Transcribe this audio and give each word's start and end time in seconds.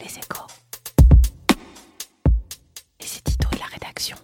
Les 0.00 0.06
échos. 0.06 0.46
Et 3.00 3.04
c'est 3.04 3.22
Tito 3.24 3.48
et 3.52 3.58
la 3.58 3.66
rédaction. 3.66 4.16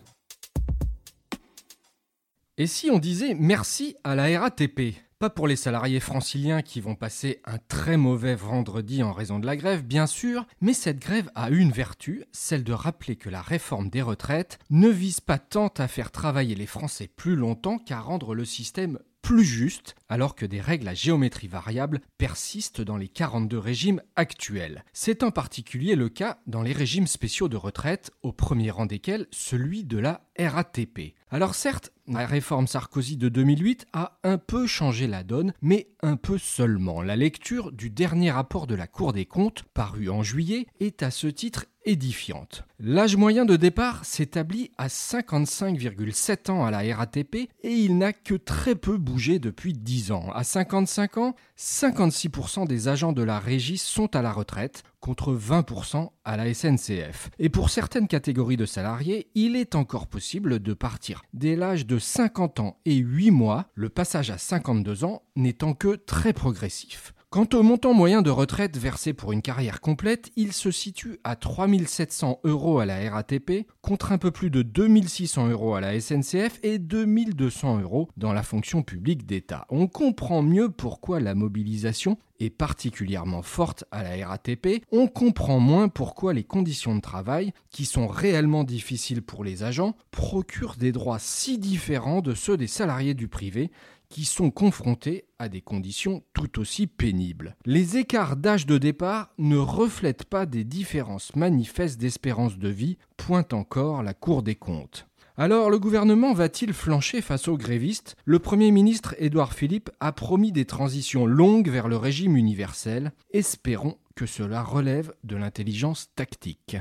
Et 2.56 2.66
si 2.66 2.90
on 2.90 2.98
disait 2.98 3.35
merci 3.35 3.96
à 4.04 4.14
la 4.14 4.40
RATP 4.40 4.95
Pas 5.18 5.30
pour 5.30 5.48
les 5.48 5.56
salariés 5.56 5.98
franciliens 5.98 6.62
qui 6.62 6.80
vont 6.80 6.95
passer 6.95 7.40
un 7.45 7.58
très 7.58 7.96
mauvais 7.96 8.37
vendredi 8.37 9.02
en 9.02 9.12
raison 9.12 9.40
de 9.40 9.46
la 9.46 9.56
grève, 9.56 9.82
bien 9.82 10.06
sûr, 10.06 10.47
mais 10.60 10.74
cette 10.74 11.01
grève 11.01 11.31
a 11.35 11.51
une 11.51 11.72
vertu, 11.72 12.25
celle 12.31 12.63
de 12.63 12.72
rappeler 12.72 13.17
que 13.17 13.31
la 13.31 13.43
réforme 13.43 13.91
des 13.91 14.03
retraites 14.03 14.59
ne 14.71 14.88
vise 14.88 15.21
pas 15.21 15.38
tant 15.38 15.72
à 15.79 15.88
faire 15.88 16.12
travailler 16.12 16.55
les 16.55 16.66
Français 16.66 17.09
plus 17.09 17.34
longtemps 17.34 17.79
qu'à 17.79 17.98
rendre 18.01 18.34
le 18.34 18.45
système 18.45 19.01
plus 19.23 19.45
juste, 19.45 19.97
alors 20.15 20.37
que 20.37 20.46
des 20.46 20.60
règles 20.60 20.87
à 20.87 20.95
géométrie 20.95 21.48
variable 21.48 22.01
persistent 22.19 22.80
dans 22.80 22.96
les 22.96 23.09
42 23.09 23.59
régimes 23.59 24.01
actuels. 24.14 24.84
C'est 24.92 25.24
en 25.24 25.33
particulier 25.33 25.96
le 25.96 26.09
cas 26.09 26.38
dans 26.46 26.62
les 26.62 26.73
régimes 26.73 27.09
spéciaux 27.09 27.48
de 27.48 27.56
retraite, 27.56 28.12
au 28.23 28.30
premier 28.30 28.70
rang 28.70 28.87
desquels 28.87 29.27
celui 29.32 29.82
de 29.82 29.98
la 29.98 30.20
RATP. 30.38 31.14
Alors 31.30 31.56
certes, 31.56 31.90
la 32.06 32.27
réforme 32.27 32.68
Sarkozy 32.68 33.16
de 33.16 33.28
2008 33.28 33.87
a 33.92 34.20
un 34.23 34.38
peu 34.38 34.68
changé 34.68 35.09
la 35.09 35.24
donne, 35.24 35.52
mais 35.62 35.88
un 36.00 36.16
peu 36.16 36.38
seulement. 36.38 37.02
La 37.02 37.16
lecture 37.16 37.73
du 37.73 37.90
dernier 37.90 38.30
rapport 38.30 38.68
de 38.68 38.76
la 38.76 38.87
Cour 38.87 39.12
des 39.12 39.26
comptes, 39.26 39.65
paru 39.74 40.10
en 40.10 40.23
juillet, 40.23 40.68
est 40.78 41.02
à 41.02 41.10
ce 41.10 41.26
titre 41.26 41.66
édifiante. 41.84 42.65
L'âge 42.78 43.16
moyen 43.16 43.45
de 43.45 43.56
départ 43.56 44.04
s'établit 44.04 44.70
à 44.78 44.88
55,7 44.88 46.51
ans 46.51 46.65
à 46.65 46.70
la 46.70 46.96
RATP 46.96 47.34
et 47.34 47.73
il 47.73 47.98
n'a 47.98 48.12
que 48.12 48.34
très 48.34 48.74
peu 48.74 48.96
bougé 48.96 49.38
depuis 49.38 49.73
10 49.73 50.03
ans. 50.12 50.30
À 50.32 50.44
55 50.44 51.18
ans, 51.18 51.34
56% 51.58 52.66
des 52.66 52.88
agents 52.88 53.12
de 53.12 53.22
la 53.22 53.38
régie 53.38 53.78
sont 53.78 54.14
à 54.16 54.22
la 54.22 54.32
retraite 54.32 54.82
contre 55.00 55.34
20% 55.34 56.10
à 56.24 56.36
la 56.36 56.52
SNCF. 56.52 57.30
Et 57.38 57.48
pour 57.48 57.70
certaines 57.70 58.09
catégories 58.09 58.56
de 58.56 58.66
salariés, 58.66 59.29
il 59.34 59.56
est 59.56 59.74
encore 59.74 60.06
possible 60.06 60.60
de 60.60 60.73
partir 60.73 61.23
dès 61.34 61.56
l'âge 61.56 61.87
de 61.87 61.98
50 61.98 62.60
ans 62.60 62.79
et 62.84 62.96
8 62.96 63.30
mois, 63.30 63.66
le 63.74 63.88
passage 63.88 64.31
à 64.31 64.39
52 64.39 65.05
ans 65.05 65.23
n'étant 65.37 65.75
que 65.75 65.97
très 65.97 66.33
progressif. 66.33 67.12
Quant 67.35 67.49
au 67.53 67.65
montant 67.65 67.95
moyen 67.95 68.23
de 68.23 68.31
retraite 68.31 68.77
versé 68.77 69.13
pour 69.13 69.33
une 69.33 69.43
carrière 69.43 69.81
complète, 69.81 70.31
il 70.37 70.53
se 70.53 70.71
situe 70.71 71.19
à 71.25 71.35
3700 71.35 72.39
euros 72.45 72.79
à 72.79 72.87
la 72.87 73.11
RATP, 73.11 73.67
contre 73.83 74.13
un 74.13 74.19
peu 74.19 74.31
plus 74.31 74.51
de 74.51 74.63
2600 74.63 75.49
euros 75.49 75.75
à 75.75 75.81
la 75.81 76.01
SNCF 76.01 76.61
et 76.63 76.79
2200 76.79 77.81
euros 77.81 78.09
dans 78.17 78.33
la 78.33 78.45
fonction 78.45 78.85
publique 78.85 79.27
d'État. 79.27 79.67
On 79.69 79.89
comprend 79.89 80.43
mieux 80.43 80.69
pourquoi 80.69 81.19
la 81.19 81.35
mobilisation 81.35 82.19
est 82.39 82.51
particulièrement 82.51 83.43
forte 83.43 83.85
à 83.91 84.05
la 84.05 84.29
RATP, 84.29 84.85
on 84.93 85.09
comprend 85.09 85.59
moins 85.59 85.89
pourquoi 85.89 86.35
les 86.35 86.45
conditions 86.45 86.95
de 86.95 87.01
travail, 87.01 87.53
qui 87.71 87.85
sont 87.85 88.07
réellement 88.07 88.63
difficiles 88.63 89.23
pour 89.23 89.43
les 89.43 89.65
agents, 89.65 89.97
procurent 90.13 90.77
des 90.77 90.93
droits 90.93 91.19
si 91.19 91.59
différents 91.59 92.21
de 92.21 92.35
ceux 92.35 92.57
des 92.57 92.69
salariés 92.69 93.15
du 93.15 93.27
privé, 93.27 93.73
qui 94.15 94.27
sont 94.27 94.53
confrontés 94.53 95.25
à 95.41 95.48
des 95.48 95.61
conditions 95.61 96.23
tout 96.34 96.61
aussi 96.61 96.87
pénibles. 96.87 97.57
Les 97.67 97.97
écarts 97.97 98.37
d'âge 98.37 98.65
de 98.65 98.79
départ 98.79 99.31
ne 99.39 99.57
reflètent 99.57 100.23
pas 100.23 100.47
des 100.47 100.62
différences 100.62 101.34
manifestes 101.34 102.01
d'espérance 102.01 102.57
de 102.57 102.69
vie, 102.69 102.97
pointe 103.17 103.53
encore 103.53 104.05
la 104.05 104.15
Cour 104.15 104.45
des 104.45 104.55
comptes. 104.55 105.09
Alors 105.37 105.69
le 105.69 105.81
gouvernement 105.81 106.33
va-t-il 106.33 106.73
flancher 106.73 107.23
face 107.23 107.48
aux 107.48 107.57
grévistes? 107.57 108.15
Le 108.25 108.39
Premier 108.39 108.70
ministre 108.70 109.17
Édouard 109.19 109.53
Philippe 109.53 109.91
a 109.98 110.12
promis 110.12 110.53
des 110.53 110.65
transitions 110.65 111.27
longues 111.27 111.69
vers 111.69 111.89
le 111.89 111.97
régime 111.97 112.37
universel. 112.37 113.11
Espérons 113.33 113.98
que 114.15 114.27
cela 114.27 114.62
relève 114.62 115.12
de 115.25 115.35
l'intelligence 115.35 116.11
tactique. 116.15 116.77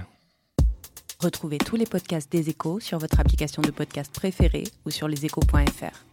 Retrouvez 1.19 1.57
tous 1.57 1.77
les 1.77 1.87
podcasts 1.87 2.31
des 2.31 2.49
échos 2.49 2.79
sur 2.79 2.99
votre 2.99 3.19
application 3.19 3.63
de 3.63 3.71
podcast 3.71 4.13
préférée 4.13 4.65
ou 4.85 4.91
sur 4.91 5.07
leséchos.fr. 5.07 6.12